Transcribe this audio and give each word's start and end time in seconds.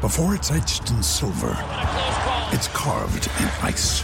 Before 0.00 0.34
it's 0.34 0.50
etched 0.50 0.88
in 0.88 1.02
silver, 1.02 1.52
it's 2.54 2.68
carved 2.68 3.26
in 3.38 3.48
ice. 3.60 4.00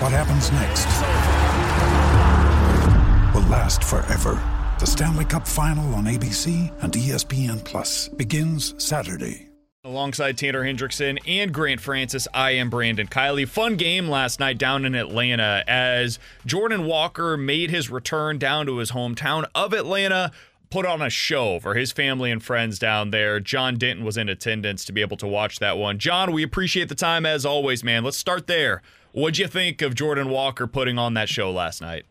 What 0.00 0.10
happens 0.10 0.50
next 0.50 0.84
will 3.32 3.48
last 3.48 3.84
forever. 3.84 4.42
The 4.80 4.86
Stanley 4.86 5.24
Cup 5.24 5.46
Final 5.46 5.94
on 5.94 6.06
ABC 6.06 6.72
and 6.82 6.92
ESPN 6.92 7.62
Plus 7.62 8.08
begins 8.08 8.74
Saturday. 8.84 9.46
Alongside 9.84 10.36
Tanner 10.36 10.64
Hendrickson 10.64 11.20
and 11.24 11.54
Grant 11.54 11.80
Francis, 11.80 12.26
I 12.34 12.50
am 12.50 12.68
Brandon 12.68 13.06
Kiley. 13.06 13.46
Fun 13.46 13.76
game 13.76 14.08
last 14.08 14.40
night 14.40 14.58
down 14.58 14.84
in 14.84 14.96
Atlanta 14.96 15.62
as 15.68 16.18
Jordan 16.44 16.84
Walker 16.84 17.36
made 17.36 17.70
his 17.70 17.90
return 17.90 18.38
down 18.38 18.66
to 18.66 18.78
his 18.78 18.90
hometown 18.90 19.44
of 19.54 19.72
Atlanta 19.72 20.32
put 20.70 20.86
on 20.86 21.02
a 21.02 21.10
show 21.10 21.60
for 21.60 21.74
his 21.74 21.92
family 21.92 22.30
and 22.30 22.42
friends 22.42 22.78
down 22.78 23.10
there. 23.10 23.40
John 23.40 23.76
Denton 23.76 24.04
was 24.04 24.16
in 24.16 24.28
attendance 24.28 24.84
to 24.86 24.92
be 24.92 25.00
able 25.00 25.16
to 25.18 25.26
watch 25.26 25.58
that 25.58 25.78
one. 25.78 25.98
John, 25.98 26.32
we 26.32 26.42
appreciate 26.42 26.88
the 26.88 26.94
time 26.94 27.24
as 27.26 27.46
always, 27.46 27.84
man. 27.84 28.04
Let's 28.04 28.16
start 28.16 28.46
there. 28.46 28.82
What'd 29.12 29.38
you 29.38 29.46
think 29.46 29.82
of 29.82 29.94
Jordan 29.94 30.28
Walker 30.28 30.66
putting 30.66 30.98
on 30.98 31.14
that 31.14 31.28
show 31.28 31.50
last 31.50 31.80
night? 31.80 32.04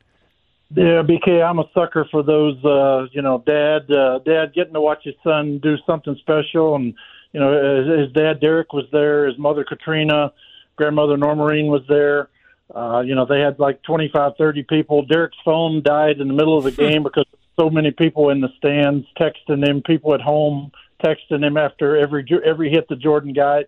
Yeah, 0.73 1.03
BK, 1.03 1.47
I'm 1.47 1.59
a 1.59 1.69
sucker 1.73 2.07
for 2.09 2.23
those. 2.23 2.63
Uh, 2.65 3.07
you 3.11 3.21
know, 3.21 3.43
dad, 3.45 3.91
uh, 3.91 4.19
dad 4.19 4.53
getting 4.53 4.73
to 4.73 4.81
watch 4.81 5.03
his 5.03 5.13
son 5.23 5.59
do 5.59 5.75
something 5.85 6.15
special, 6.19 6.75
and 6.75 6.95
you 7.33 7.39
know, 7.39 7.83
his, 7.83 7.99
his 7.99 8.11
dad 8.13 8.39
Derek 8.39 8.73
was 8.73 8.85
there, 8.91 9.27
his 9.27 9.37
mother 9.37 9.63
Katrina, 9.63 10.33
grandmother 10.75 11.17
Normarine 11.17 11.67
was 11.67 11.83
there. 11.87 12.29
Uh, 12.73 13.01
you 13.01 13.13
know, 13.13 13.25
they 13.25 13.39
had 13.39 13.59
like 13.59 13.83
25, 13.83 14.33
30 14.37 14.63
people. 14.63 15.05
Derek's 15.05 15.37
phone 15.45 15.83
died 15.83 16.19
in 16.19 16.27
the 16.27 16.33
middle 16.33 16.57
of 16.57 16.63
the 16.63 16.71
game 16.89 17.03
because 17.03 17.25
so 17.57 17.69
many 17.69 17.91
people 17.91 18.29
in 18.29 18.41
the 18.41 18.49
stands 18.57 19.05
texting 19.19 19.67
him, 19.67 19.81
people 19.81 20.13
at 20.13 20.21
home 20.21 20.71
texting 21.03 21.45
him 21.45 21.57
after 21.57 21.97
every 21.97 22.25
every 22.45 22.69
hit 22.69 22.87
that 22.89 22.99
Jordan 22.99 23.33
got. 23.33 23.65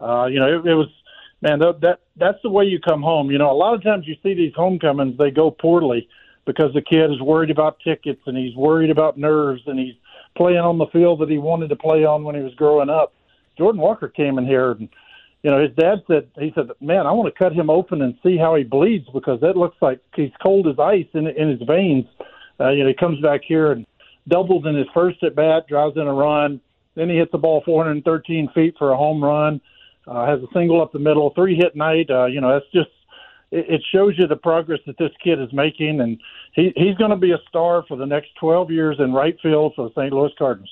Uh, 0.00 0.26
you 0.26 0.40
know, 0.40 0.60
it, 0.60 0.66
it 0.66 0.74
was 0.74 0.88
man 1.42 1.58
that, 1.58 1.80
that 1.80 2.00
that's 2.16 2.38
the 2.42 2.50
way 2.50 2.64
you 2.64 2.80
come 2.80 3.02
home. 3.02 3.30
You 3.30 3.38
know, 3.38 3.50
a 3.50 3.54
lot 3.54 3.74
of 3.74 3.82
times 3.82 4.06
you 4.06 4.16
see 4.22 4.34
these 4.34 4.52
homecomings 4.54 5.18
they 5.18 5.30
go 5.30 5.50
poorly 5.50 6.08
because 6.46 6.72
the 6.74 6.82
kid 6.82 7.10
is 7.10 7.20
worried 7.20 7.50
about 7.50 7.78
tickets 7.80 8.22
and 8.26 8.36
he's 8.36 8.56
worried 8.56 8.90
about 8.90 9.18
nerves 9.18 9.62
and 9.66 9.78
he's 9.78 9.94
playing 10.36 10.58
on 10.58 10.78
the 10.78 10.86
field 10.86 11.20
that 11.20 11.28
he 11.28 11.38
wanted 11.38 11.68
to 11.68 11.76
play 11.76 12.04
on 12.04 12.24
when 12.24 12.34
he 12.34 12.42
was 12.42 12.54
growing 12.54 12.88
up. 12.88 13.12
Jordan 13.58 13.80
Walker 13.80 14.08
came 14.08 14.38
in 14.38 14.46
here 14.46 14.72
and 14.72 14.88
you 15.42 15.50
know 15.50 15.60
his 15.60 15.74
dad 15.76 16.02
said 16.06 16.28
he 16.38 16.52
said 16.54 16.70
man 16.80 17.06
I 17.06 17.12
want 17.12 17.32
to 17.32 17.38
cut 17.38 17.52
him 17.52 17.70
open 17.70 18.02
and 18.02 18.18
see 18.22 18.36
how 18.36 18.54
he 18.54 18.64
bleeds 18.64 19.08
because 19.12 19.40
that 19.40 19.56
looks 19.56 19.76
like 19.80 20.00
he's 20.14 20.32
cold 20.42 20.66
as 20.66 20.78
ice 20.78 21.06
in 21.14 21.26
in 21.26 21.50
his 21.50 21.62
veins 21.66 22.06
uh, 22.60 22.70
you 22.70 22.82
know, 22.82 22.88
he 22.88 22.94
comes 22.94 23.20
back 23.20 23.40
here 23.46 23.72
and 23.72 23.86
doubles 24.28 24.66
in 24.66 24.74
his 24.74 24.86
first 24.92 25.22
at 25.22 25.34
bat, 25.34 25.66
drives 25.68 25.96
in 25.96 26.06
a 26.06 26.12
run. 26.12 26.60
Then 26.94 27.08
he 27.08 27.16
hits 27.16 27.32
the 27.32 27.38
ball 27.38 27.62
413 27.64 28.50
feet 28.54 28.74
for 28.78 28.92
a 28.92 28.96
home 28.96 29.22
run. 29.22 29.60
Uh, 30.06 30.26
has 30.26 30.40
a 30.40 30.52
single 30.52 30.82
up 30.82 30.92
the 30.92 30.98
middle, 30.98 31.30
three 31.34 31.54
hit 31.54 31.76
night. 31.76 32.10
Uh, 32.10 32.26
you 32.26 32.40
know, 32.40 32.52
that's 32.52 32.70
just 32.72 32.90
it, 33.50 33.66
it 33.68 33.82
shows 33.92 34.14
you 34.18 34.26
the 34.26 34.36
progress 34.36 34.80
that 34.86 34.98
this 34.98 35.12
kid 35.22 35.40
is 35.40 35.52
making, 35.52 36.00
and 36.00 36.18
he 36.54 36.72
he's 36.76 36.96
going 36.96 37.10
to 37.10 37.16
be 37.16 37.32
a 37.32 37.38
star 37.48 37.84
for 37.86 37.96
the 37.96 38.06
next 38.06 38.30
12 38.40 38.70
years 38.70 38.96
in 38.98 39.12
right 39.12 39.36
field 39.42 39.74
for 39.76 39.88
the 39.88 39.94
St. 40.00 40.12
Louis 40.12 40.32
Cardinals. 40.38 40.70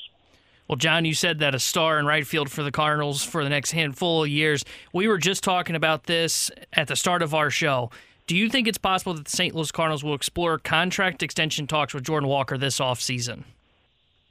Well, 0.69 0.77
John, 0.77 1.06
you 1.06 1.15
said 1.15 1.38
that 1.38 1.54
a 1.54 1.59
star 1.59 1.98
in 1.98 2.04
right 2.04 2.27
field 2.27 2.50
for 2.50 2.62
the 2.62 2.71
Cardinals 2.71 3.25
for 3.25 3.43
the 3.43 3.48
next 3.48 3.71
handful 3.71 4.25
of 4.25 4.28
years. 4.28 4.65
We 4.93 5.09
were 5.09 5.16
just 5.16 5.43
talking 5.43 5.75
about 5.75 6.04
this 6.04 6.50
at 6.75 6.88
the 6.88 6.97
start 6.97 7.22
of 7.22 7.34
our 7.34 7.48
show. 7.48 7.91
Do 8.28 8.37
you 8.37 8.50
think 8.50 8.69
it's 8.69 8.78
possible 8.78 9.15
that 9.15 9.25
the 9.25 9.31
St. 9.31 9.55
Louis 9.55 9.72
Cardinals 9.72 10.05
will 10.05 10.15
explore 10.15 10.59
contract 10.59 11.22
extension 11.22 11.66
talks 11.66 11.94
with 11.94 12.05
Jordan 12.05 12.28
Walker 12.28 12.59
this 12.59 12.78
offseason? 12.78 13.44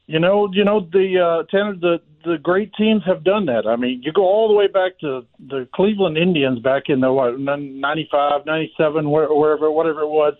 You 0.05 0.19
know, 0.19 0.49
you 0.53 0.63
know 0.63 0.81
the 0.81 1.19
uh, 1.19 1.43
Tanner, 1.49 1.75
the 1.75 1.99
the 2.23 2.37
great 2.37 2.71
teams 2.75 3.01
have 3.07 3.23
done 3.23 3.47
that. 3.47 3.65
I 3.65 3.75
mean, 3.75 4.03
you 4.03 4.13
go 4.13 4.21
all 4.21 4.49
the 4.49 4.53
way 4.53 4.67
back 4.67 4.99
to 4.99 5.25
the 5.39 5.67
Cleveland 5.73 6.15
Indians 6.15 6.59
back 6.59 6.83
in 6.89 6.99
the 6.99 7.11
what, 7.11 7.39
95, 7.39 8.45
97, 8.45 9.09
wherever, 9.09 9.71
whatever 9.71 10.01
it 10.01 10.09
was. 10.09 10.35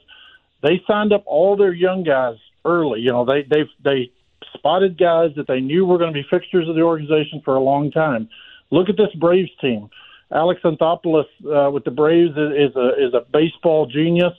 They 0.62 0.82
signed 0.86 1.12
up 1.12 1.24
all 1.26 1.58
their 1.58 1.74
young 1.74 2.04
guys 2.04 2.36
early. 2.64 3.00
You 3.00 3.12
know, 3.12 3.26
they 3.26 3.42
they 3.42 3.64
they 3.84 4.12
spotted 4.54 5.00
guys 5.00 5.32
that 5.36 5.48
they 5.48 5.62
knew 5.62 5.84
were 5.84 5.98
going 5.98 6.14
to 6.14 6.22
be 6.22 6.28
fixtures 6.30 6.70
of 6.70 6.76
the 6.76 6.82
organization 6.82 7.42
for 7.44 7.56
a 7.56 7.60
long 7.60 7.90
time. 7.90 8.30
Look 8.70 8.88
at 8.88 8.98
this 8.98 9.14
Braves 9.16 9.52
team. 9.60 9.90
Alex 10.32 10.62
Anthopoulos 10.64 11.26
uh, 11.46 11.72
with 11.72 11.84
the 11.84 11.92
Braves 11.92 12.32
is, 12.32 12.70
is 12.72 12.76
a 12.76 13.08
is 13.08 13.14
a 13.14 13.26
baseball 13.32 13.86
genius. 13.86 14.34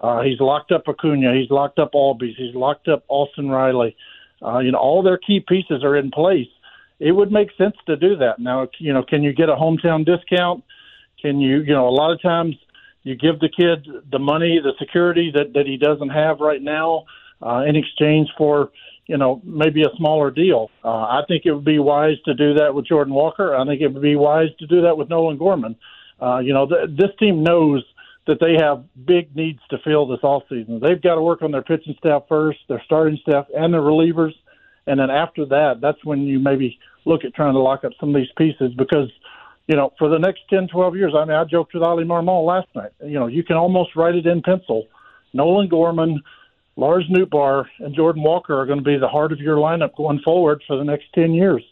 Uh, 0.00 0.22
he's 0.22 0.40
locked 0.40 0.72
up 0.72 0.84
Acuna. 0.88 1.34
He's 1.34 1.50
locked 1.50 1.78
up 1.78 1.92
Albies. 1.92 2.34
He's 2.36 2.54
locked 2.54 2.88
up 2.88 3.04
Austin 3.08 3.48
Riley. 3.48 3.96
Uh, 4.42 4.58
you 4.58 4.70
know, 4.70 4.78
all 4.78 5.02
their 5.02 5.18
key 5.18 5.40
pieces 5.46 5.82
are 5.82 5.96
in 5.96 6.10
place. 6.10 6.48
It 6.98 7.12
would 7.12 7.30
make 7.30 7.48
sense 7.56 7.76
to 7.86 7.96
do 7.96 8.16
that. 8.16 8.38
Now, 8.38 8.68
you 8.78 8.92
know, 8.92 9.02
can 9.02 9.22
you 9.22 9.32
get 9.32 9.48
a 9.48 9.54
hometown 9.54 10.04
discount? 10.04 10.64
Can 11.20 11.40
you, 11.40 11.60
you 11.60 11.72
know, 11.72 11.88
a 11.88 11.90
lot 11.90 12.12
of 12.12 12.20
times 12.22 12.56
you 13.02 13.14
give 13.14 13.40
the 13.40 13.48
kid 13.48 13.86
the 14.10 14.18
money, 14.18 14.58
the 14.62 14.72
security 14.78 15.30
that 15.34 15.52
that 15.54 15.66
he 15.66 15.76
doesn't 15.76 16.10
have 16.10 16.40
right 16.40 16.62
now, 16.62 17.04
uh, 17.42 17.64
in 17.66 17.76
exchange 17.76 18.28
for 18.36 18.70
you 19.06 19.16
know, 19.16 19.40
maybe 19.44 19.82
a 19.82 19.96
smaller 19.96 20.30
deal. 20.30 20.70
Uh, 20.84 20.88
I 20.88 21.22
think 21.28 21.46
it 21.46 21.52
would 21.52 21.64
be 21.64 21.78
wise 21.78 22.16
to 22.24 22.34
do 22.34 22.54
that 22.54 22.74
with 22.74 22.86
Jordan 22.86 23.14
Walker. 23.14 23.54
I 23.54 23.64
think 23.64 23.80
it 23.80 23.88
would 23.88 24.02
be 24.02 24.16
wise 24.16 24.48
to 24.58 24.66
do 24.66 24.82
that 24.82 24.96
with 24.96 25.08
Nolan 25.08 25.38
Gorman. 25.38 25.76
Uh, 26.20 26.38
you 26.38 26.52
know, 26.52 26.66
th- 26.66 26.96
this 26.96 27.10
team 27.18 27.42
knows 27.42 27.84
that 28.26 28.40
they 28.40 28.54
have 28.54 28.84
big 29.06 29.34
needs 29.36 29.60
to 29.70 29.78
fill 29.84 30.06
this 30.06 30.24
off 30.24 30.42
season. 30.48 30.80
They've 30.80 31.00
got 31.00 31.14
to 31.14 31.22
work 31.22 31.42
on 31.42 31.52
their 31.52 31.62
pitching 31.62 31.94
staff 31.98 32.24
first, 32.28 32.58
their 32.68 32.82
starting 32.84 33.18
staff, 33.22 33.46
and 33.56 33.72
their 33.72 33.80
relievers. 33.80 34.32
And 34.88 34.98
then 34.98 35.10
after 35.10 35.46
that, 35.46 35.80
that's 35.80 36.04
when 36.04 36.22
you 36.22 36.40
maybe 36.40 36.78
look 37.04 37.24
at 37.24 37.34
trying 37.34 37.54
to 37.54 37.60
lock 37.60 37.84
up 37.84 37.92
some 38.00 38.08
of 38.08 38.16
these 38.16 38.32
pieces 38.36 38.74
because, 38.76 39.08
you 39.68 39.76
know, 39.76 39.92
for 39.98 40.08
the 40.08 40.18
next 40.18 40.40
10, 40.50 40.66
12 40.66 40.96
years, 40.96 41.12
I 41.16 41.24
mean, 41.24 41.36
I 41.36 41.44
joked 41.44 41.74
with 41.74 41.84
Oli 41.84 42.04
Marmol 42.04 42.44
last 42.44 42.68
night. 42.74 42.90
You 43.04 43.20
know, 43.20 43.28
you 43.28 43.44
can 43.44 43.56
almost 43.56 43.94
write 43.94 44.16
it 44.16 44.26
in 44.26 44.42
pencil. 44.42 44.88
Nolan 45.32 45.68
Gorman– 45.68 46.20
Lars 46.76 47.04
Nootbaar 47.10 47.64
and 47.78 47.94
Jordan 47.94 48.22
Walker 48.22 48.58
are 48.58 48.66
going 48.66 48.78
to 48.78 48.84
be 48.84 48.98
the 48.98 49.08
heart 49.08 49.32
of 49.32 49.40
your 49.40 49.56
lineup 49.56 49.96
going 49.96 50.20
forward 50.20 50.62
for 50.66 50.76
the 50.76 50.84
next 50.84 51.06
10 51.14 51.32
years. 51.32 51.62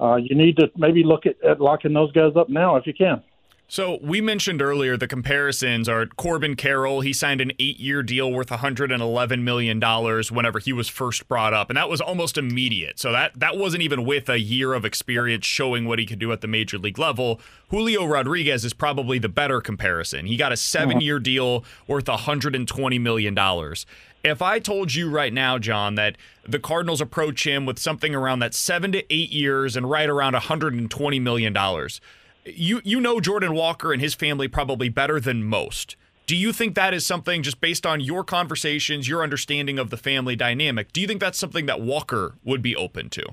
Uh, 0.00 0.16
you 0.16 0.34
need 0.34 0.56
to 0.56 0.70
maybe 0.76 1.04
look 1.04 1.26
at, 1.26 1.42
at 1.44 1.60
locking 1.60 1.92
those 1.92 2.10
guys 2.12 2.32
up 2.36 2.48
now 2.48 2.76
if 2.76 2.86
you 2.86 2.94
can. 2.94 3.22
So 3.66 3.98
we 4.02 4.20
mentioned 4.20 4.60
earlier 4.60 4.96
the 4.96 5.08
comparisons 5.08 5.88
are 5.88 6.04
Corbin 6.06 6.54
Carroll. 6.54 7.00
He 7.00 7.14
signed 7.14 7.40
an 7.40 7.50
eight-year 7.58 8.02
deal 8.02 8.30
worth 8.30 8.50
111 8.50 9.42
million 9.42 9.80
dollars 9.80 10.30
whenever 10.30 10.58
he 10.58 10.72
was 10.72 10.88
first 10.88 11.26
brought 11.28 11.54
up, 11.54 11.70
and 11.70 11.76
that 11.78 11.88
was 11.88 12.00
almost 12.00 12.36
immediate. 12.36 12.98
So 12.98 13.10
that 13.12 13.38
that 13.40 13.56
wasn't 13.56 13.82
even 13.82 14.04
with 14.04 14.28
a 14.28 14.38
year 14.38 14.74
of 14.74 14.84
experience 14.84 15.46
showing 15.46 15.86
what 15.86 15.98
he 15.98 16.04
could 16.04 16.18
do 16.18 16.30
at 16.30 16.42
the 16.42 16.46
major 16.46 16.76
league 16.76 16.98
level. 16.98 17.40
Julio 17.70 18.04
Rodriguez 18.04 18.66
is 18.66 18.74
probably 18.74 19.18
the 19.18 19.30
better 19.30 19.62
comparison. 19.62 20.26
He 20.26 20.36
got 20.36 20.52
a 20.52 20.58
seven-year 20.58 21.18
deal 21.18 21.64
worth 21.88 22.06
120 22.06 22.98
million 22.98 23.34
dollars. 23.34 23.86
If 24.24 24.40
I 24.40 24.58
told 24.58 24.94
you 24.94 25.10
right 25.10 25.32
now, 25.32 25.58
John, 25.58 25.96
that 25.96 26.16
the 26.48 26.58
Cardinals 26.58 27.00
approach 27.00 27.46
him 27.46 27.66
with 27.66 27.78
something 27.78 28.14
around 28.14 28.38
that 28.40 28.54
seven 28.54 28.90
to 28.92 29.04
eight 29.12 29.30
years 29.30 29.76
and 29.76 29.88
right 29.88 30.08
around 30.08 30.32
120 30.32 31.20
million 31.20 31.52
dollars 31.52 32.00
you 32.44 32.80
you 32.84 33.00
know 33.00 33.20
Jordan 33.20 33.54
Walker 33.54 33.92
and 33.92 34.00
his 34.00 34.14
family 34.14 34.48
probably 34.48 34.88
better 34.88 35.20
than 35.20 35.44
most. 35.44 35.96
Do 36.26 36.36
you 36.36 36.52
think 36.52 36.74
that 36.74 36.94
is 36.94 37.04
something 37.04 37.42
just 37.42 37.60
based 37.60 37.84
on 37.84 38.00
your 38.00 38.24
conversations, 38.24 39.08
your 39.08 39.22
understanding 39.22 39.78
of 39.78 39.90
the 39.90 39.98
family 39.98 40.34
dynamic? 40.34 40.90
Do 40.92 41.02
you 41.02 41.06
think 41.06 41.20
that's 41.20 41.38
something 41.38 41.66
that 41.66 41.82
Walker 41.82 42.34
would 42.44 42.62
be 42.62 42.74
open 42.74 43.10
to? 43.10 43.24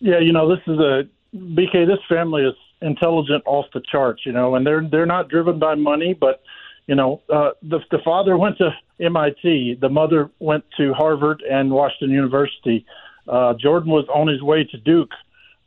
Yeah, 0.00 0.18
you 0.18 0.32
know, 0.32 0.48
this 0.48 0.62
is 0.66 0.78
a 0.78 1.02
BK. 1.34 1.86
This 1.86 1.98
family 2.08 2.42
is 2.42 2.54
intelligent 2.82 3.42
off 3.46 3.66
the 3.72 3.82
charts, 3.90 4.26
you 4.26 4.32
know, 4.32 4.54
and 4.54 4.66
they're 4.66 4.86
they're 4.90 5.06
not 5.06 5.28
driven 5.28 5.58
by 5.58 5.74
money, 5.74 6.14
but 6.14 6.42
you 6.90 6.96
know, 6.96 7.22
uh, 7.32 7.50
the 7.62 7.78
the 7.92 8.00
father 8.04 8.36
went 8.36 8.58
to 8.58 8.70
MIT, 8.98 9.78
the 9.80 9.88
mother 9.88 10.28
went 10.40 10.64
to 10.76 10.92
Harvard 10.92 11.40
and 11.48 11.70
Washington 11.70 12.10
University. 12.10 12.84
Uh, 13.28 13.54
Jordan 13.54 13.92
was 13.92 14.06
on 14.12 14.26
his 14.26 14.42
way 14.42 14.64
to 14.64 14.76
Duke 14.76 15.12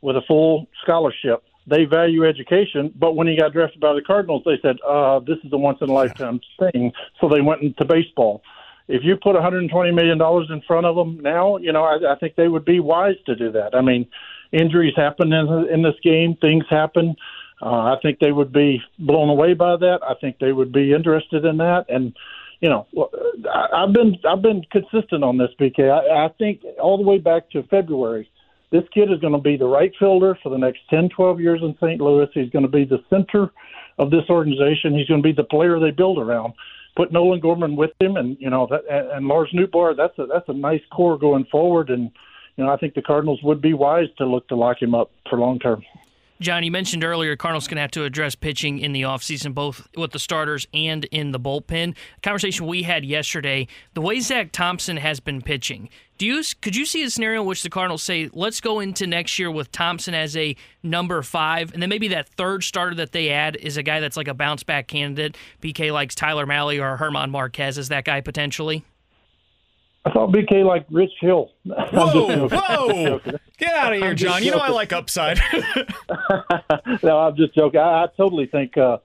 with 0.02 0.16
a 0.16 0.22
full 0.28 0.68
scholarship 0.82 1.42
they 1.66 1.84
value 1.84 2.26
education. 2.26 2.92
But 2.94 3.16
when 3.16 3.26
he 3.26 3.38
got 3.38 3.52
drafted 3.52 3.80
by 3.80 3.94
the 3.94 4.02
Cardinals, 4.02 4.42
they 4.44 4.58
said, 4.60 4.76
uh, 4.86 5.20
this 5.20 5.38
is 5.44 5.52
a 5.52 5.56
once 5.56 5.78
in 5.80 5.88
a 5.88 5.92
lifetime 5.92 6.40
thing. 6.58 6.92
So 7.20 7.28
they 7.28 7.40
went 7.40 7.62
into 7.62 7.84
baseball. 7.86 8.42
If 8.86 9.02
you 9.02 9.16
put 9.16 9.34
$120 9.34 9.72
million 9.94 10.20
in 10.52 10.60
front 10.66 10.84
of 10.84 10.94
them 10.94 11.20
now, 11.22 11.56
you 11.56 11.72
know, 11.72 11.84
I, 11.84 12.12
I 12.12 12.16
think 12.16 12.36
they 12.36 12.48
would 12.48 12.66
be 12.66 12.80
wise 12.80 13.16
to 13.24 13.34
do 13.34 13.50
that. 13.52 13.74
I 13.74 13.80
mean, 13.80 14.06
injuries 14.52 14.92
happen 14.94 15.32
in, 15.32 15.48
in 15.72 15.82
this 15.82 15.94
game, 16.02 16.36
things 16.36 16.64
happen. 16.68 17.10
Uh, 17.10 17.22
Uh, 17.62 17.94
I 17.94 17.96
think 18.02 18.18
they 18.18 18.32
would 18.32 18.52
be 18.52 18.82
blown 18.98 19.28
away 19.28 19.54
by 19.54 19.76
that. 19.76 20.00
I 20.02 20.14
think 20.20 20.38
they 20.38 20.52
would 20.52 20.72
be 20.72 20.92
interested 20.92 21.44
in 21.44 21.58
that, 21.58 21.86
and 21.88 22.14
you 22.60 22.68
know, 22.68 22.86
I've 23.74 23.92
been 23.92 24.16
I've 24.28 24.42
been 24.42 24.64
consistent 24.70 25.22
on 25.22 25.36
this, 25.36 25.50
BK. 25.60 25.90
I, 25.90 26.26
I 26.26 26.28
think 26.38 26.62
all 26.80 26.96
the 26.96 27.02
way 27.02 27.18
back 27.18 27.50
to 27.50 27.62
February, 27.64 28.28
this 28.70 28.84
kid 28.92 29.12
is 29.12 29.20
going 29.20 29.34
to 29.34 29.38
be 29.38 29.56
the 29.56 29.66
right 29.66 29.92
fielder 29.98 30.38
for 30.42 30.48
the 30.48 30.58
next 30.58 30.80
10, 30.90 31.10
12 31.10 31.40
years 31.40 31.60
in 31.62 31.76
St. 31.76 32.00
Louis. 32.00 32.28
He's 32.32 32.50
going 32.50 32.64
to 32.64 32.70
be 32.70 32.84
the 32.84 33.04
center 33.10 33.50
of 33.98 34.10
this 34.10 34.24
organization. 34.30 34.96
He's 34.96 35.06
going 35.06 35.22
to 35.22 35.28
be 35.28 35.34
the 35.34 35.44
player 35.44 35.78
they 35.78 35.90
build 35.90 36.18
around. 36.18 36.54
Put 36.96 37.12
Nolan 37.12 37.40
Gorman 37.40 37.76
with 37.76 37.90
him, 38.00 38.16
and 38.16 38.36
you 38.40 38.50
know 38.50 38.66
that, 38.70 38.82
and, 38.90 39.10
and 39.10 39.26
Lars 39.26 39.52
Nootbaar. 39.54 39.96
That's 39.96 40.18
a 40.18 40.26
that's 40.26 40.48
a 40.48 40.52
nice 40.52 40.82
core 40.90 41.18
going 41.18 41.44
forward, 41.50 41.90
and 41.90 42.10
you 42.56 42.64
know 42.64 42.70
I 42.70 42.76
think 42.76 42.94
the 42.94 43.02
Cardinals 43.02 43.40
would 43.42 43.60
be 43.60 43.74
wise 43.74 44.08
to 44.18 44.26
look 44.26 44.48
to 44.48 44.56
lock 44.56 44.80
him 44.80 44.94
up 44.94 45.10
for 45.28 45.38
long 45.38 45.58
term. 45.58 45.82
John, 46.40 46.64
you 46.64 46.72
mentioned 46.72 47.04
earlier 47.04 47.36
Cardinals 47.36 47.68
going 47.68 47.76
to 47.76 47.82
have 47.82 47.92
to 47.92 48.04
address 48.04 48.34
pitching 48.34 48.80
in 48.80 48.92
the 48.92 49.02
offseason, 49.02 49.54
both 49.54 49.86
with 49.96 50.10
the 50.10 50.18
starters 50.18 50.66
and 50.74 51.04
in 51.06 51.30
the 51.30 51.38
bullpen. 51.38 51.94
Conversation 52.22 52.66
we 52.66 52.82
had 52.82 53.04
yesterday, 53.04 53.68
the 53.94 54.00
way 54.00 54.18
Zach 54.18 54.50
Thompson 54.50 54.96
has 54.96 55.20
been 55.20 55.40
pitching, 55.42 55.88
do 56.18 56.26
you 56.26 56.42
could 56.60 56.74
you 56.74 56.86
see 56.86 57.04
a 57.04 57.10
scenario 57.10 57.42
in 57.42 57.46
which 57.46 57.62
the 57.62 57.70
Cardinals 57.70 58.02
say, 58.02 58.28
let's 58.32 58.60
go 58.60 58.80
into 58.80 59.06
next 59.06 59.38
year 59.38 59.50
with 59.50 59.70
Thompson 59.70 60.12
as 60.14 60.36
a 60.36 60.56
number 60.82 61.22
five, 61.22 61.72
and 61.72 61.80
then 61.80 61.88
maybe 61.88 62.08
that 62.08 62.28
third 62.30 62.64
starter 62.64 62.96
that 62.96 63.12
they 63.12 63.30
add 63.30 63.56
is 63.56 63.76
a 63.76 63.82
guy 63.82 64.00
that's 64.00 64.16
like 64.16 64.28
a 64.28 64.34
bounce 64.34 64.64
back 64.64 64.88
candidate? 64.88 65.36
BK 65.62 65.92
likes 65.92 66.14
Tyler 66.14 66.46
Mahle 66.46 66.80
or 66.80 66.96
German 66.98 67.30
Marquez 67.30 67.78
as 67.78 67.88
that 67.88 68.04
guy 68.04 68.20
potentially? 68.20 68.84
I 70.06 70.10
thought 70.10 70.32
BK 70.32 70.64
like 70.66 70.86
Rich 70.90 71.12
Hill. 71.20 71.50
Whoa, 71.64 72.48
whoa! 72.48 73.20
Get 73.58 73.74
out 73.74 73.94
of 73.94 74.02
here, 74.02 74.14
John. 74.14 74.42
You 74.42 74.50
know 74.50 74.58
I 74.58 74.68
like 74.68 74.92
upside. 74.92 75.40
no, 77.02 77.18
I'm 77.18 77.36
just 77.36 77.54
joking. 77.54 77.80
I, 77.80 78.04
I 78.04 78.06
totally 78.16 78.46
think 78.46 78.76
uh, 78.76 78.98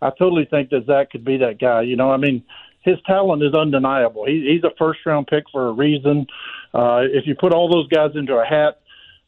I 0.00 0.10
totally 0.10 0.44
think 0.44 0.70
that 0.70 0.86
Zach 0.86 1.10
could 1.10 1.24
be 1.24 1.38
that 1.38 1.58
guy. 1.58 1.82
You 1.82 1.96
know, 1.96 2.10
I 2.10 2.18
mean, 2.18 2.44
his 2.82 2.96
talent 3.06 3.42
is 3.42 3.52
undeniable. 3.54 4.26
He, 4.26 4.52
he's 4.52 4.62
a 4.62 4.74
first 4.78 5.00
round 5.04 5.26
pick 5.26 5.44
for 5.50 5.68
a 5.68 5.72
reason. 5.72 6.26
Uh, 6.72 7.02
if 7.02 7.26
you 7.26 7.34
put 7.34 7.52
all 7.52 7.68
those 7.68 7.88
guys 7.88 8.10
into 8.14 8.34
a 8.34 8.44
hat, 8.44 8.80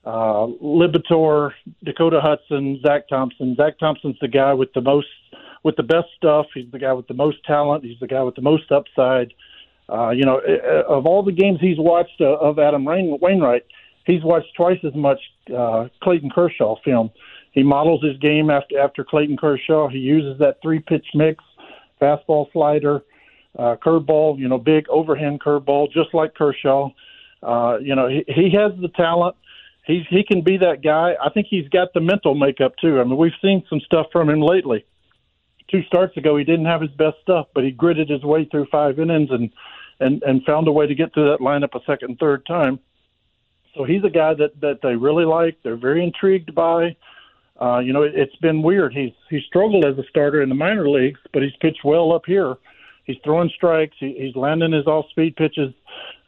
uh, 0.04 0.46
Liberatore, 0.62 1.52
Dakota 1.82 2.20
Hudson, 2.20 2.80
Zach 2.86 3.08
Thompson. 3.08 3.56
Zach 3.56 3.78
Thompson's 3.78 4.16
the 4.20 4.28
guy 4.28 4.54
with 4.54 4.72
the 4.74 4.80
most, 4.80 5.08
with 5.64 5.74
the 5.74 5.82
best 5.82 6.08
stuff. 6.16 6.46
He's 6.54 6.70
the 6.70 6.78
guy 6.78 6.92
with 6.92 7.08
the 7.08 7.14
most 7.14 7.38
talent. 7.44 7.84
He's 7.84 7.98
the 7.98 8.06
guy 8.06 8.22
with 8.22 8.36
the 8.36 8.42
most 8.42 8.70
upside. 8.70 9.32
Uh, 9.88 10.10
you 10.10 10.24
know, 10.24 10.40
of 10.88 11.06
all 11.06 11.22
the 11.22 11.32
games 11.32 11.58
he's 11.60 11.78
watched 11.78 12.20
uh, 12.20 12.36
of 12.38 12.58
Adam 12.58 12.86
Rain- 12.86 13.18
Wainwright, 13.20 13.64
he's 14.04 14.22
watched 14.24 14.54
twice 14.56 14.78
as 14.84 14.94
much 14.94 15.18
uh, 15.56 15.88
Clayton 16.02 16.30
Kershaw 16.30 16.76
film. 16.84 17.10
He 17.52 17.62
models 17.62 18.04
his 18.04 18.18
game 18.18 18.50
after 18.50 18.78
after 18.78 19.04
Clayton 19.04 19.36
Kershaw. 19.36 19.88
He 19.88 19.98
uses 19.98 20.38
that 20.40 20.60
three 20.60 20.80
pitch 20.80 21.06
mix, 21.14 21.42
fastball, 22.00 22.52
slider, 22.52 23.02
uh, 23.58 23.76
curveball. 23.76 24.38
You 24.38 24.48
know, 24.48 24.58
big 24.58 24.88
overhand 24.88 25.40
curveball, 25.40 25.90
just 25.92 26.12
like 26.12 26.34
Kershaw. 26.34 26.90
Uh, 27.42 27.78
you 27.80 27.94
know, 27.94 28.08
he, 28.08 28.24
he 28.26 28.50
has 28.52 28.72
the 28.80 28.88
talent. 28.88 29.36
He's 29.86 30.02
he 30.10 30.24
can 30.24 30.42
be 30.42 30.58
that 30.58 30.82
guy. 30.82 31.14
I 31.24 31.30
think 31.30 31.46
he's 31.48 31.68
got 31.68 31.94
the 31.94 32.00
mental 32.00 32.34
makeup 32.34 32.74
too. 32.80 33.00
I 33.00 33.04
mean, 33.04 33.16
we've 33.16 33.32
seen 33.40 33.62
some 33.70 33.80
stuff 33.80 34.06
from 34.12 34.28
him 34.28 34.40
lately. 34.40 34.84
Two 35.70 35.82
starts 35.84 36.16
ago, 36.16 36.36
he 36.36 36.44
didn't 36.44 36.66
have 36.66 36.80
his 36.80 36.90
best 36.92 37.16
stuff, 37.22 37.48
but 37.54 37.64
he 37.64 37.70
gritted 37.70 38.08
his 38.08 38.22
way 38.22 38.44
through 38.44 38.66
five 38.66 38.98
innings 38.98 39.30
and 39.30 39.50
and 39.98 40.22
and 40.22 40.44
found 40.44 40.68
a 40.68 40.72
way 40.72 40.86
to 40.86 40.94
get 40.94 41.14
to 41.14 41.22
that 41.30 41.40
lineup 41.40 41.74
a 41.74 41.84
second 41.86 42.10
and 42.10 42.18
third 42.18 42.44
time. 42.46 42.78
So 43.74 43.84
he's 43.84 44.04
a 44.04 44.10
guy 44.10 44.34
that 44.34 44.60
that 44.60 44.80
they 44.82 44.96
really 44.96 45.24
like. 45.24 45.58
They're 45.62 45.76
very 45.76 46.02
intrigued 46.02 46.54
by. 46.54 46.96
Uh, 47.60 47.78
you 47.78 47.92
know, 47.92 48.02
it, 48.02 48.12
it's 48.14 48.36
been 48.36 48.62
weird. 48.62 48.92
He's 48.94 49.12
he's 49.30 49.44
struggled 49.44 49.84
as 49.84 49.98
a 49.98 50.04
starter 50.08 50.42
in 50.42 50.48
the 50.48 50.54
minor 50.54 50.88
leagues, 50.88 51.20
but 51.32 51.42
he's 51.42 51.56
pitched 51.60 51.84
well 51.84 52.12
up 52.12 52.22
here. 52.26 52.56
He's 53.04 53.16
throwing 53.24 53.50
strikes. 53.54 53.96
He, 53.98 54.16
he's 54.18 54.34
landing 54.34 54.72
his 54.72 54.86
off-speed 54.86 55.36
pitches. 55.36 55.72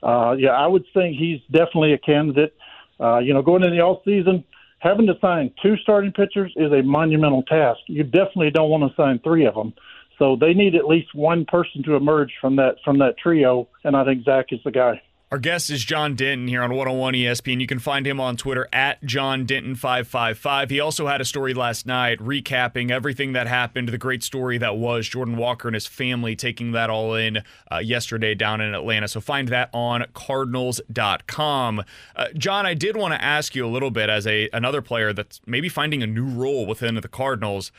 Uh, 0.03 0.37
yeah, 0.39 0.51
I 0.51 0.67
would 0.67 0.85
think 0.95 1.17
he's 1.17 1.41
definitely 1.51 1.93
a 1.93 1.99
candidate. 1.99 2.55
Uh, 3.01 3.19
you 3.19 3.35
know, 3.35 3.43
going 3.43 3.63
into 3.63 3.75
the 3.77 3.83
off 3.83 4.03
season, 4.05 4.45
having 4.79 5.07
to 5.07 5.19
sign 5.21 5.53
two 5.63 5.77
starting 5.79 6.13
pitchers 6.13 6.53
is 6.57 6.73
a 6.73 6.83
monumental 6.83 7.43
task. 7.43 7.81
You 7.87 8.05
definitely 8.05 8.51
don't 8.51 8.71
want 8.71 8.91
to 8.91 8.97
sign 8.97 9.19
three 9.21 9.47
of 9.47 9.55
them. 9.55 9.73
So 10.19 10.37
they 10.37 10.53
need 10.53 10.75
at 10.75 10.87
least 10.87 11.15
one 11.15 11.45
person 11.45 11.83
to 11.85 11.95
emerge 11.95 12.33
from 12.41 12.57
that 12.57 12.77
from 12.85 12.99
that 12.99 13.17
trio, 13.19 13.69
and 13.85 13.97
I 13.97 14.05
think 14.05 14.25
Zach 14.25 14.47
is 14.51 14.61
the 14.65 14.73
guy. 14.73 15.01
Our 15.31 15.39
guest 15.39 15.69
is 15.69 15.85
John 15.85 16.15
Denton 16.15 16.49
here 16.49 16.63
on 16.63 16.71
101 16.71 17.13
ESPN. 17.13 17.61
You 17.61 17.67
can 17.67 17.79
find 17.79 18.07
him 18.07 18.19
on 18.19 18.39
Twitter 18.39 18.67
at 18.73 19.05
John 19.05 19.47
Denton555. 19.47 20.71
He 20.71 20.81
also 20.81 21.07
had 21.07 21.21
a 21.21 21.25
story 21.27 21.53
last 21.53 21.85
night 21.85 22.19
recapping 22.19 22.91
everything 22.91 23.35
that 23.35 23.47
happened, 23.47 23.91
the 23.91 23.99
great 23.99 24.23
story 24.23 24.57
that 24.57 24.79
was 24.79 25.07
Jordan 25.07 25.37
Walker 25.37 25.69
and 25.69 25.75
his 25.75 25.87
family 25.87 26.35
taking 26.35 26.73
that 26.73 26.89
all 26.89 27.15
in 27.15 27.43
uh, 27.71 27.77
yesterday 27.77 28.35
down 28.35 28.63
in 28.63 28.73
Atlanta. 28.73 29.07
So 29.07 29.21
find 29.21 29.49
that 29.49 29.69
on 29.75 30.07
Cardinals.com. 30.15 31.85
Uh, 32.17 32.29
John, 32.35 32.65
I 32.65 32.73
did 32.73 32.97
want 32.97 33.13
to 33.13 33.23
ask 33.23 33.55
you 33.55 33.67
a 33.67 33.69
little 33.69 33.91
bit 33.91 34.09
as 34.09 34.27
a 34.27 34.49
another 34.55 34.81
player 34.81 35.13
that's 35.13 35.43
maybe 35.45 35.69
finding 35.69 36.03
a 36.03 36.07
new 36.07 36.27
role 36.27 36.65
within 36.65 36.95
the 36.95 37.07
Cardinals 37.07 37.71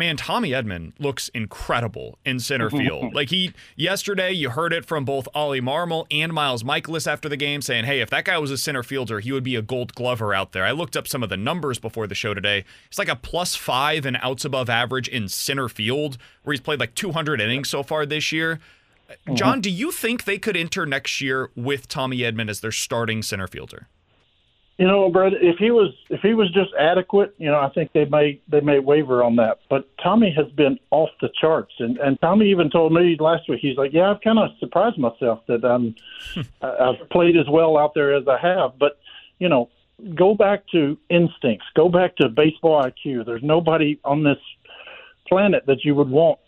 man, 0.00 0.16
Tommy 0.16 0.50
Edman 0.50 0.92
looks 0.98 1.28
incredible 1.28 2.18
in 2.24 2.40
center 2.40 2.70
field. 2.70 3.14
like 3.14 3.28
he 3.28 3.52
yesterday, 3.76 4.32
you 4.32 4.50
heard 4.50 4.72
it 4.72 4.84
from 4.84 5.04
both 5.04 5.28
Oli 5.34 5.60
Marmol 5.60 6.06
and 6.10 6.32
Miles 6.32 6.64
Mikolas 6.64 7.06
after 7.06 7.28
the 7.28 7.36
game 7.36 7.62
saying, 7.62 7.84
"Hey, 7.84 8.00
if 8.00 8.10
that 8.10 8.24
guy 8.24 8.38
was 8.38 8.50
a 8.50 8.58
center 8.58 8.82
fielder, 8.82 9.20
he 9.20 9.30
would 9.30 9.44
be 9.44 9.54
a 9.54 9.62
Gold 9.62 9.94
Glover 9.94 10.34
out 10.34 10.52
there." 10.52 10.64
I 10.64 10.72
looked 10.72 10.96
up 10.96 11.06
some 11.06 11.22
of 11.22 11.28
the 11.28 11.36
numbers 11.36 11.78
before 11.78 12.06
the 12.06 12.14
show 12.16 12.34
today. 12.34 12.64
It's 12.88 12.98
like 12.98 13.08
a 13.08 13.14
plus 13.14 13.54
five 13.54 14.06
and 14.06 14.18
outs 14.22 14.44
above 14.44 14.70
average 14.70 15.06
in 15.06 15.28
center 15.28 15.68
field, 15.68 16.16
where 16.42 16.52
he's 16.52 16.60
played 16.60 16.80
like 16.80 16.94
200 16.94 17.40
innings 17.40 17.68
so 17.68 17.82
far 17.82 18.06
this 18.06 18.32
year. 18.32 18.58
John, 19.34 19.54
mm-hmm. 19.54 19.60
do 19.60 19.70
you 19.70 19.92
think 19.92 20.24
they 20.24 20.38
could 20.38 20.56
enter 20.56 20.86
next 20.86 21.20
year 21.20 21.50
with 21.54 21.88
Tommy 21.88 22.18
Edman 22.18 22.48
as 22.48 22.60
their 22.60 22.72
starting 22.72 23.22
center 23.22 23.46
fielder? 23.46 23.88
You 24.80 24.86
know, 24.86 25.10
Brett, 25.10 25.34
if 25.34 25.58
he 25.58 25.70
was 25.70 25.92
if 26.08 26.22
he 26.22 26.32
was 26.32 26.50
just 26.52 26.70
adequate, 26.78 27.34
you 27.36 27.50
know, 27.50 27.60
I 27.60 27.68
think 27.68 27.92
they 27.92 28.06
may 28.06 28.40
they 28.48 28.62
may 28.62 28.78
waver 28.78 29.22
on 29.22 29.36
that. 29.36 29.58
But 29.68 29.86
Tommy 30.02 30.32
has 30.34 30.50
been 30.52 30.78
off 30.90 31.10
the 31.20 31.28
charts, 31.38 31.74
and 31.80 31.98
and 31.98 32.18
Tommy 32.22 32.50
even 32.50 32.70
told 32.70 32.94
me 32.94 33.14
last 33.20 33.46
week 33.46 33.60
he's 33.60 33.76
like, 33.76 33.92
yeah, 33.92 34.10
I've 34.10 34.22
kind 34.22 34.38
of 34.38 34.48
surprised 34.58 34.96
myself 34.96 35.40
that 35.48 35.66
um 35.66 35.94
I've 36.62 37.10
played 37.10 37.36
as 37.36 37.46
well 37.46 37.76
out 37.76 37.92
there 37.94 38.14
as 38.14 38.26
I 38.26 38.38
have. 38.40 38.78
But 38.78 38.98
you 39.38 39.50
know, 39.50 39.68
go 40.14 40.34
back 40.34 40.66
to 40.72 40.96
instincts, 41.10 41.66
go 41.76 41.90
back 41.90 42.16
to 42.16 42.30
baseball 42.30 42.82
IQ. 42.82 43.26
There's 43.26 43.42
nobody 43.42 44.00
on 44.02 44.24
this 44.24 44.38
planet 45.28 45.64
that 45.66 45.84
you 45.84 45.94
would 45.94 46.08
want 46.08 46.38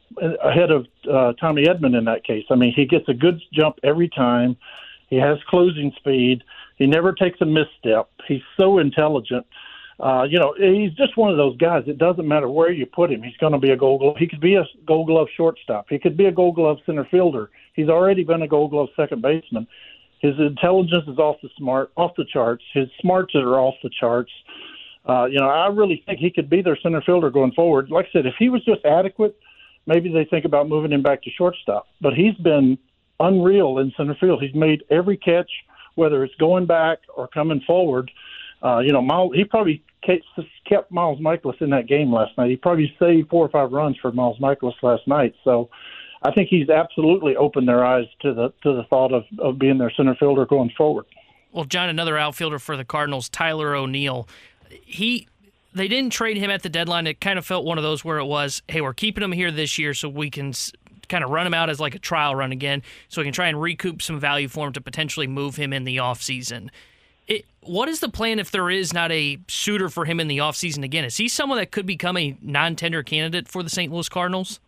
ahead 0.43 0.71
of 0.71 0.87
uh, 1.05 1.35
Tommy 1.35 1.67
Edman 1.67 1.95
in 1.99 2.07
that 2.07 2.25
case. 2.25 2.47
I 2.51 2.55
mean, 2.55 2.73
he 2.75 2.87
gets 2.87 3.11
a 3.11 3.15
good 3.15 3.43
jump 3.53 3.79
every 3.85 4.09
time. 4.09 4.57
He 5.11 5.17
has 5.17 5.37
closing 5.51 5.93
speed 5.99 6.43
he 6.77 6.87
never 6.87 7.13
takes 7.13 7.41
a 7.41 7.47
misstep. 7.47 8.11
He's 8.27 8.43
so 8.59 8.79
intelligent. 8.79 9.47
Uh, 10.01 10.25
you 10.29 10.39
know, 10.39 10.55
he's 10.59 10.93
just 10.95 11.17
one 11.17 11.31
of 11.31 11.37
those 11.37 11.57
guys. 11.59 11.85
It 11.87 11.99
doesn't 11.99 12.27
matter 12.27 12.49
where 12.49 12.73
you 12.73 12.87
put 12.87 13.13
him. 13.13 13.23
He's 13.23 13.37
going 13.37 13.53
to 13.53 13.59
be 13.59 13.71
a 13.71 13.77
Gold 13.77 14.01
Glove. 14.01 14.17
He 14.19 14.27
could 14.27 14.41
be 14.41 14.57
a 14.57 14.65
Gold 14.87 15.07
Glove 15.07 15.29
shortstop. 15.37 15.87
He 15.89 15.99
could 15.99 16.17
be 16.17 16.27
a 16.27 16.33
Gold 16.33 16.57
Glove 16.57 16.79
center 16.85 17.05
fielder. 17.05 17.51
He's 17.75 17.89
already 17.89 18.25
been 18.25 18.43
a 18.43 18.49
Gold 18.49 18.73
Glove 18.73 18.89
second 18.97 19.23
baseman. 19.23 19.67
His 20.21 20.35
intelligence 20.39 21.05
is 21.09 21.19
off 21.19 21.37
the 21.43 21.51
smart, 21.57 21.93
off 21.97 22.13
the 22.17 22.25
charts. 22.25 22.65
His 22.73 22.89
smarts 23.01 23.35
are 23.35 23.59
off 23.59 23.75
the 23.83 23.91
charts. 23.91 24.31
Uh, 25.05 25.27
you 25.27 25.39
know, 25.39 25.49
I 25.49 25.67
really 25.69 26.03
think 26.07 26.21
he 26.21 26.31
could 26.31 26.49
be 26.49 26.63
their 26.63 26.79
center 26.81 27.03
fielder 27.03 27.31
going 27.31 27.53
forward. 27.53 27.91
Like 27.91 28.07
I 28.07 28.13
said, 28.13 28.27
if 28.27 28.35
he 28.39 28.49
was 28.49 28.65
just 28.65 28.85
adequate, 28.85 29.37
maybe 29.87 30.13
they 30.13 30.25
think 30.25 30.45
about 30.45 30.69
moving 30.69 30.93
him 30.93 31.03
back 31.03 31.23
to 31.23 31.31
shortstop. 31.31 31.89
But 32.01 32.15
he's 32.15 32.37
been 32.37 32.79
unreal 33.19 33.79
in 33.79 33.93
center 33.97 34.15
field. 34.15 34.43
He's 34.43 34.55
made 34.55 34.85
every 34.91 35.17
catch 35.17 35.51
whether 35.95 36.25
it's 36.25 36.35
going 36.37 36.67
back 36.67 36.99
or 37.15 37.29
coming 37.29 37.61
forward. 37.67 38.11
Uh, 38.63 38.79
you 38.79 38.93
know, 38.93 39.03
Miles, 39.03 39.35
he 39.35 39.45
probably 39.45 39.83
kept 40.05 40.91
Miles 40.91 41.19
Mikolas 41.21 41.61
in 41.61 41.71
that 41.71 41.87
game 41.87 42.13
last 42.13 42.37
night. 42.39 42.51
He 42.51 42.57
probably 42.57 42.95
saved 42.99 43.29
four 43.29 43.45
or 43.45 43.49
five 43.49 43.73
runs 43.73 43.97
for 44.01 44.13
Miles 44.13 44.39
Mikolas 44.39 44.75
last 44.83 45.07
night. 45.07 45.35
So 45.45 45.69
I 46.23 46.33
think 46.33 46.49
he's 46.49 46.69
absolutely 46.69 47.37
opened 47.37 47.69
their 47.69 47.85
eyes 47.85 48.07
to 48.21 48.33
the 48.33 48.53
to 48.63 48.75
the 48.75 48.85
thought 48.85 49.13
of, 49.13 49.25
of 49.39 49.59
being 49.59 49.79
their 49.79 49.91
center 49.91 50.15
fielder 50.15 50.47
going 50.47 50.71
forward. 50.77 51.07
Well, 51.53 51.65
John, 51.65 51.89
another 51.89 52.17
outfielder 52.17 52.59
for 52.59 52.77
the 52.77 52.85
Cardinals, 52.85 53.29
Tyler 53.29 53.75
O'Neill. 53.75 54.29
He 54.69 55.29
they 55.75 55.89
didn't 55.89 56.13
trade 56.13 56.37
him 56.37 56.51
at 56.51 56.63
the 56.63 56.69
deadline. 56.69 57.07
It 57.07 57.21
kind 57.21 57.39
of 57.39 57.47
felt 57.47 57.65
one 57.65 57.79
of 57.79 57.85
those 57.85 58.05
where 58.05 58.19
it 58.19 58.27
was, 58.27 58.63
hey, 58.69 58.81
we're 58.81 58.95
keeping 58.95 59.25
him 59.25 59.33
here 59.33 59.51
this 59.51 59.79
year 59.79 59.95
so 59.95 60.09
we 60.09 60.31
can 60.31 60.53
kind 61.13 61.23
of 61.23 61.31
run 61.31 61.47
him 61.47 61.55
out 61.55 61.71
as 61.71 61.79
like 61.79 61.95
a 61.95 61.99
trial 61.99 62.35
run 62.35 62.51
again 62.51 62.83
so 63.09 63.21
we 63.21 63.25
can 63.25 63.33
try 63.33 63.47
and 63.47 63.61
recoup 63.61 64.03
some 64.03 64.19
value 64.19 64.49
for 64.49 64.67
him 64.67 64.73
to 64.73 64.81
potentially 64.81 65.27
move 65.27 65.55
him 65.57 65.73
in 65.73 65.85
the 65.85 65.99
offseason. 65.99 66.71
What 67.65 67.89
is 67.89 68.01
the 68.01 68.09
plan 68.09 68.41
if 68.41 68.51
there 68.51 68.69
is 68.71 68.93
not 68.93 69.13
a 69.13 69.39
suitor 69.47 69.89
for 69.89 70.05
him 70.05 70.19
in 70.19 70.27
the 70.27 70.39
offseason 70.39 70.83
again? 70.83 71.05
Is 71.05 71.17
he 71.17 71.29
someone 71.29 71.59
that 71.59 71.71
could 71.71 71.87
become 71.87 72.17
a 72.17 72.37
non 72.43 72.75
tender 72.75 73.05
candidate 73.05 73.47
for 73.47 73.63
the 73.63 73.71
St. 73.71 73.93
Louis 73.93 74.09
Cardinals? 74.09 74.59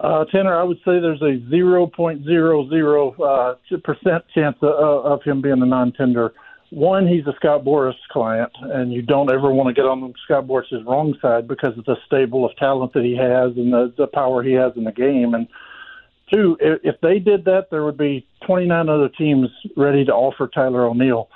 Uh, 0.00 0.24
Tanner, 0.24 0.58
I 0.58 0.62
would 0.62 0.78
say 0.78 0.98
there's 0.98 1.20
a 1.20 1.38
0.00 1.52 3.20
uh, 3.20 3.78
percent 3.78 4.24
chance 4.34 4.56
of, 4.62 4.70
of 5.04 5.22
him 5.22 5.42
being 5.42 5.60
a 5.60 5.66
non 5.66 5.92
tender. 5.92 6.32
One, 6.74 7.06
he's 7.06 7.26
a 7.26 7.32
Scott 7.36 7.64
Boras 7.64 7.94
client, 8.10 8.50
and 8.60 8.92
you 8.92 9.02
don't 9.02 9.30
ever 9.30 9.52
want 9.52 9.68
to 9.68 9.74
get 9.74 9.86
on 9.86 10.12
Scott 10.24 10.46
Boras's 10.46 10.84
wrong 10.86 11.14
side 11.22 11.46
because 11.46 11.76
of 11.78 11.84
the 11.84 11.96
stable 12.06 12.44
of 12.44 12.56
talent 12.56 12.92
that 12.94 13.04
he 13.04 13.16
has 13.16 13.56
and 13.56 13.72
the, 13.72 13.92
the 13.96 14.06
power 14.06 14.42
he 14.42 14.52
has 14.52 14.72
in 14.76 14.84
the 14.84 14.92
game. 14.92 15.34
And 15.34 15.46
two, 16.32 16.56
if, 16.60 16.80
if 16.82 17.00
they 17.00 17.18
did 17.18 17.44
that, 17.44 17.68
there 17.70 17.84
would 17.84 17.96
be 17.96 18.26
29 18.46 18.88
other 18.88 19.08
teams 19.08 19.48
ready 19.76 20.04
to 20.04 20.12
offer 20.12 20.48
Tyler 20.48 20.86
O'Neill. 20.86 21.28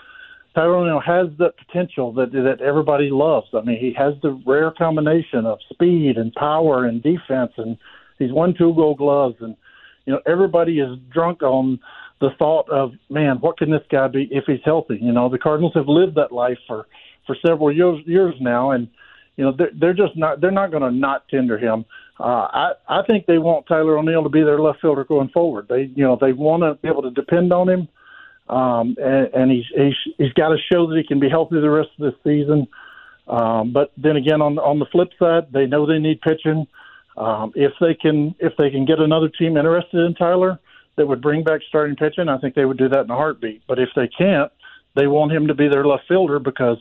Tyler 0.54 0.76
O'Neill 0.76 1.00
has 1.00 1.28
the 1.38 1.52
potential 1.66 2.12
that 2.14 2.32
that 2.32 2.60
everybody 2.60 3.10
loves. 3.10 3.46
I 3.54 3.60
mean, 3.60 3.78
he 3.78 3.92
has 3.96 4.14
the 4.22 4.40
rare 4.44 4.72
combination 4.72 5.46
of 5.46 5.58
speed 5.70 6.16
and 6.16 6.32
power 6.34 6.84
and 6.84 7.02
defense, 7.02 7.52
and 7.58 7.76
he's 8.18 8.32
won 8.32 8.54
two 8.58 8.74
Gold 8.74 8.98
Gloves, 8.98 9.36
and 9.40 9.56
you 10.04 10.12
know 10.12 10.20
everybody 10.26 10.80
is 10.80 10.98
drunk 11.12 11.42
on 11.42 11.78
the 12.20 12.30
thought 12.38 12.68
of 12.70 12.92
man, 13.08 13.36
what 13.40 13.58
can 13.58 13.70
this 13.70 13.82
guy 13.90 14.08
be 14.08 14.28
if 14.30 14.44
he's 14.46 14.60
healthy? 14.64 14.98
You 15.00 15.12
know, 15.12 15.28
the 15.28 15.38
Cardinals 15.38 15.74
have 15.74 15.88
lived 15.88 16.16
that 16.16 16.32
life 16.32 16.58
for 16.66 16.86
for 17.26 17.36
several 17.46 17.72
years 17.72 18.00
years 18.06 18.34
now, 18.40 18.72
and 18.72 18.88
you 19.36 19.44
know 19.44 19.52
they're, 19.56 19.70
they're 19.78 19.94
just 19.94 20.16
not 20.16 20.40
they're 20.40 20.50
not 20.50 20.70
going 20.70 20.82
to 20.82 20.90
not 20.90 21.28
tender 21.28 21.58
him. 21.58 21.84
Uh, 22.18 22.22
I 22.52 22.72
I 22.88 23.02
think 23.08 23.26
they 23.26 23.38
want 23.38 23.66
Tyler 23.66 23.96
O'Neill 23.98 24.24
to 24.24 24.28
be 24.28 24.42
their 24.42 24.58
left 24.58 24.80
fielder 24.80 25.04
going 25.04 25.28
forward. 25.28 25.66
They 25.68 25.90
you 25.94 26.04
know 26.04 26.18
they 26.20 26.32
want 26.32 26.62
to 26.62 26.74
be 26.74 26.88
able 26.88 27.02
to 27.02 27.10
depend 27.10 27.52
on 27.52 27.68
him, 27.68 27.88
um, 28.48 28.96
and, 29.00 29.28
and 29.34 29.50
he's 29.50 29.66
he's 29.74 30.14
he's 30.16 30.32
got 30.32 30.48
to 30.48 30.56
show 30.72 30.88
that 30.88 30.96
he 30.96 31.06
can 31.06 31.20
be 31.20 31.28
healthy 31.28 31.60
the 31.60 31.70
rest 31.70 31.90
of 31.98 32.06
this 32.06 32.20
season. 32.24 32.66
Um, 33.28 33.72
but 33.72 33.92
then 33.96 34.16
again, 34.16 34.42
on 34.42 34.58
on 34.58 34.78
the 34.80 34.86
flip 34.86 35.10
side, 35.18 35.52
they 35.52 35.66
know 35.66 35.86
they 35.86 35.98
need 35.98 36.20
pitching. 36.20 36.66
Um, 37.16 37.52
if 37.54 37.72
they 37.80 37.94
can 37.94 38.34
if 38.38 38.54
they 38.56 38.70
can 38.70 38.86
get 38.86 38.98
another 38.98 39.28
team 39.28 39.56
interested 39.56 40.04
in 40.04 40.14
Tyler, 40.14 40.58
that 40.98 41.06
would 41.06 41.22
bring 41.22 41.42
back 41.42 41.60
starting 41.68 41.96
pitching, 41.96 42.28
I 42.28 42.38
think 42.38 42.54
they 42.54 42.64
would 42.64 42.78
do 42.78 42.88
that 42.90 43.04
in 43.04 43.10
a 43.10 43.16
heartbeat. 43.16 43.62
But 43.66 43.78
if 43.78 43.88
they 43.96 44.08
can't, 44.08 44.52
they 44.94 45.06
want 45.06 45.32
him 45.32 45.46
to 45.48 45.54
be 45.54 45.68
their 45.68 45.86
left 45.86 46.04
fielder 46.08 46.38
because 46.38 46.78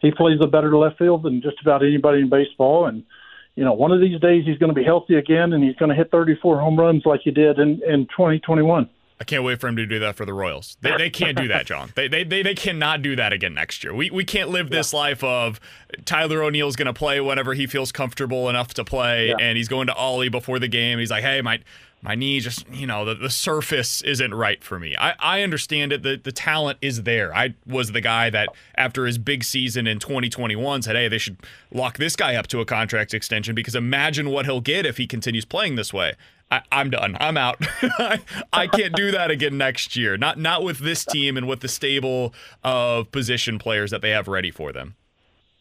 he 0.00 0.10
plays 0.10 0.38
a 0.42 0.46
better 0.46 0.76
left 0.76 0.98
field 0.98 1.22
than 1.22 1.42
just 1.42 1.56
about 1.62 1.82
anybody 1.82 2.20
in 2.20 2.30
baseball. 2.30 2.86
And 2.86 3.04
you 3.56 3.64
know, 3.64 3.72
one 3.72 3.92
of 3.92 4.00
these 4.00 4.20
days 4.20 4.44
he's 4.46 4.58
going 4.58 4.72
to 4.72 4.78
be 4.78 4.84
healthy 4.84 5.16
again, 5.16 5.52
and 5.52 5.62
he's 5.62 5.76
going 5.76 5.90
to 5.90 5.94
hit 5.94 6.10
34 6.10 6.60
home 6.60 6.78
runs 6.78 7.02
like 7.04 7.20
he 7.24 7.30
did 7.30 7.58
in 7.58 7.80
in 7.86 8.06
2021. 8.06 8.88
I 9.20 9.24
can't 9.24 9.44
wait 9.44 9.60
for 9.60 9.68
him 9.68 9.76
to 9.76 9.84
do 9.84 9.98
that 9.98 10.16
for 10.16 10.24
the 10.24 10.32
Royals. 10.32 10.78
They, 10.80 10.96
they 10.96 11.10
can't 11.10 11.36
do 11.36 11.46
that, 11.48 11.66
John. 11.66 11.92
They, 11.94 12.08
they, 12.08 12.24
they, 12.24 12.42
they 12.42 12.54
cannot 12.54 13.02
do 13.02 13.14
that 13.16 13.34
again 13.34 13.52
next 13.52 13.84
year. 13.84 13.94
We, 13.94 14.08
we 14.08 14.24
can't 14.24 14.48
live 14.48 14.70
this 14.70 14.94
yeah. 14.94 14.98
life 14.98 15.22
of 15.22 15.60
Tyler 16.06 16.42
O'Neill's 16.42 16.74
going 16.74 16.86
to 16.86 16.94
play 16.94 17.20
whenever 17.20 17.52
he 17.52 17.66
feels 17.66 17.92
comfortable 17.92 18.48
enough 18.48 18.72
to 18.74 18.84
play, 18.84 19.28
yeah. 19.28 19.34
and 19.38 19.58
he's 19.58 19.68
going 19.68 19.88
to 19.88 19.94
Oli 19.94 20.30
before 20.30 20.58
the 20.58 20.68
game. 20.68 20.98
He's 20.98 21.10
like, 21.10 21.22
hey, 21.22 21.42
my 21.42 21.60
my 22.02 22.14
knee 22.14 22.40
just 22.40 22.68
you 22.70 22.86
know 22.86 23.04
the, 23.04 23.14
the 23.14 23.30
surface 23.30 24.02
isn't 24.02 24.34
right 24.34 24.62
for 24.64 24.78
me 24.78 24.96
i, 24.98 25.14
I 25.18 25.42
understand 25.42 25.92
it 25.92 26.02
the, 26.02 26.16
the 26.22 26.32
talent 26.32 26.78
is 26.80 27.02
there 27.02 27.34
i 27.34 27.54
was 27.66 27.92
the 27.92 28.00
guy 28.00 28.30
that 28.30 28.48
after 28.76 29.06
his 29.06 29.18
big 29.18 29.44
season 29.44 29.86
in 29.86 29.98
2021 29.98 30.82
said 30.82 30.96
hey 30.96 31.08
they 31.08 31.18
should 31.18 31.36
lock 31.70 31.98
this 31.98 32.16
guy 32.16 32.34
up 32.34 32.46
to 32.48 32.60
a 32.60 32.64
contract 32.64 33.14
extension 33.14 33.54
because 33.54 33.74
imagine 33.74 34.30
what 34.30 34.46
he'll 34.46 34.60
get 34.60 34.86
if 34.86 34.96
he 34.96 35.06
continues 35.06 35.44
playing 35.44 35.76
this 35.76 35.92
way 35.92 36.14
I, 36.52 36.62
am 36.72 36.90
done. 36.90 37.16
I'm 37.20 37.36
out. 37.36 37.58
I, 37.80 38.18
I 38.52 38.66
can't 38.66 38.92
do 38.96 39.12
that 39.12 39.30
again 39.30 39.56
next 39.56 39.94
year. 39.94 40.16
Not 40.16 40.36
not 40.36 40.64
with 40.64 40.80
this 40.80 41.04
team 41.04 41.36
and 41.36 41.46
with 41.46 41.60
the 41.60 41.68
stable 41.68 42.34
of 42.64 43.12
position 43.12 43.56
players 43.56 43.92
that 43.92 44.02
they 44.02 44.10
have 44.10 44.26
ready 44.26 44.50
for 44.50 44.72
them. 44.72 44.96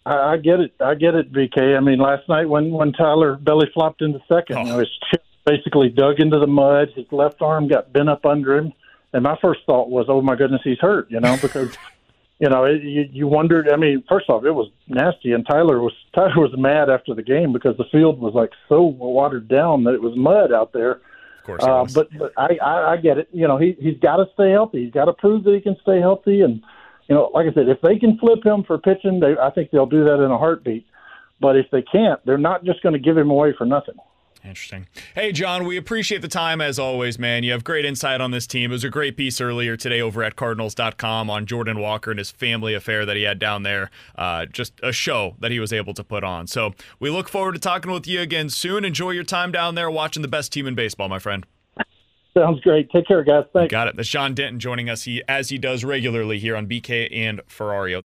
I, 0.04 0.14
I 0.16 0.38
get 0.38 0.60
it. 0.60 0.74
I 0.80 0.96
get 0.96 1.14
it, 1.14 1.32
BK. 1.32 1.78
I 1.78 1.80
mean, 1.80 2.00
last 2.00 2.28
night 2.28 2.50
when 2.50 2.72
when 2.72 2.92
Tyler 2.94 3.36
belly 3.36 3.70
flopped 3.72 4.02
into 4.02 4.20
second, 4.28 4.58
oh. 4.58 4.64
you 4.64 4.70
know, 4.70 4.80
his 4.80 4.90
chip 5.12 5.24
basically 5.46 5.90
dug 5.90 6.20
into 6.20 6.40
the 6.40 6.48
mud. 6.48 6.90
His 6.96 7.06
left 7.12 7.42
arm 7.42 7.68
got 7.68 7.92
bent 7.94 8.10
up 8.10 8.26
under 8.26 8.58
him, 8.58 8.74
and 9.14 9.24
my 9.24 9.38
first 9.42 9.62
thought 9.66 9.90
was, 9.90 10.06
"Oh 10.10 10.22
my 10.22 10.36
goodness, 10.36 10.62
he's 10.64 10.80
hurt," 10.80 11.10
you 11.10 11.20
know, 11.20 11.38
because 11.42 11.78
you 12.40 12.50
know 12.50 12.66
it, 12.66 12.84
you 12.84 13.08
you 13.12 13.28
wondered. 13.28 13.70
I 13.70 13.76
mean, 13.76 14.04
first 14.08 14.30
off, 14.30 14.46
it 14.46 14.52
was 14.52 14.70
nasty, 14.88 15.32
and 15.32 15.46
Tyler 15.46 15.82
was 15.82 15.94
Tyler 16.16 16.40
was 16.40 16.54
mad 16.58 16.90
after 16.90 17.14
the 17.14 17.24
game 17.24 17.54
because 17.54 17.78
the 17.78 17.86
field 17.92 18.20
was 18.20 18.34
like 18.34 18.52
so 18.68 18.84
watered 18.84 19.48
down 19.48 19.84
that 19.86 19.94
it 19.94 20.02
was 20.02 20.16
mud 20.16 20.52
out 20.52 20.74
there. 20.74 21.02
Of 21.40 21.44
course, 21.46 21.64
uh, 21.64 21.86
but 21.94 22.10
but 22.18 22.34
I, 22.38 22.58
I 22.64 22.92
I 22.94 22.98
get 22.98 23.18
it. 23.18 23.30
You 23.32 23.48
know, 23.48 23.58
he 23.58 23.76
he's 23.80 24.00
got 24.00 24.18
to 24.18 24.26
stay 24.34 24.52
healthy. 24.52 24.84
He's 24.84 24.94
got 24.94 25.06
to 25.06 25.14
prove 25.14 25.44
that 25.46 25.54
he 25.54 25.62
can 25.62 25.78
stay 25.82 26.00
healthy, 26.00 26.42
and 26.42 26.62
you 27.08 27.16
know, 27.16 27.32
like 27.34 27.48
I 27.48 27.54
said, 27.54 27.70
if 27.70 27.82
they 27.82 27.98
can 27.98 28.18
flip 28.20 28.46
him 28.46 28.64
for 28.64 28.78
pitching, 28.78 29.20
they 29.20 29.36
I 29.42 29.50
think 29.50 29.72
they'll 29.72 29.88
do 29.88 30.04
that 30.04 30.24
in 30.24 30.30
a 30.30 30.38
heartbeat. 30.38 30.86
But 31.42 31.56
if 31.56 31.68
they 31.72 31.82
can't, 31.82 32.24
they're 32.26 32.38
not 32.38 32.66
just 32.66 32.84
going 32.84 32.94
to 32.94 33.00
give 33.00 33.18
him 33.18 33.30
away 33.30 33.54
for 33.58 33.66
nothing. 33.66 33.96
Interesting. 34.44 34.88
Hey, 35.16 35.32
John, 35.32 35.66
we 35.66 35.76
appreciate 35.76 36.22
the 36.22 36.30
time 36.30 36.62
as 36.62 36.80
always, 36.80 37.20
man. 37.20 37.44
You 37.44 37.52
have 37.52 37.64
great 37.64 37.84
insight 37.84 38.22
on 38.22 38.32
this 38.32 38.48
team. 38.48 38.72
It 38.72 38.74
was 38.74 38.84
a 38.84 38.90
great 38.90 39.18
piece 39.18 39.42
earlier 39.42 39.76
today 39.76 40.00
over 40.00 40.24
at 40.24 40.38
Cardinals.com 40.38 41.30
on 41.30 41.46
Jordan 41.46 41.80
Walker 41.80 42.12
and 42.12 42.18
his 42.18 42.32
family 42.32 42.74
affair 42.74 43.06
that 43.06 43.18
he 43.18 43.24
had 43.24 43.38
down 43.38 43.64
there. 43.64 43.92
Uh, 44.16 44.46
just 44.46 44.74
a 44.82 44.94
show 44.94 45.36
that 45.40 45.52
he 45.52 45.60
was 45.60 45.74
able 45.74 45.94
to 45.94 46.04
put 46.04 46.24
on. 46.24 46.48
So 46.48 46.74
we 47.00 47.10
look 47.10 47.28
forward 47.28 47.54
to 47.54 47.60
talking 47.60 47.92
with 47.92 48.08
you 48.08 48.22
again 48.22 48.50
soon. 48.50 48.86
Enjoy 48.86 49.12
your 49.12 49.26
time 49.26 49.52
down 49.52 49.76
there 49.76 49.92
watching 49.92 50.22
the 50.22 50.30
best 50.30 50.54
team 50.54 50.66
in 50.68 50.76
baseball, 50.76 51.10
my 51.10 51.20
friend. 51.20 51.46
Sounds 52.38 52.62
great. 52.62 52.90
Take 52.92 53.08
care, 53.08 53.24
guys. 53.24 53.44
Thanks. 53.54 53.72
got 53.72 53.88
it. 53.88 53.96
That's 53.96 54.08
John 54.08 54.34
Denton 54.36 54.60
joining 54.60 54.90
us 54.90 55.04
he, 55.04 55.24
as 55.28 55.50
he 55.50 55.58
does 55.58 55.84
regularly 55.84 56.38
here 56.38 56.56
on 56.56 56.68
BK 56.68 57.10
and 57.12 57.42
Ferrario. 57.50 57.98